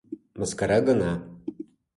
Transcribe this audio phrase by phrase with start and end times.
[0.39, 1.11] Мыскара гына.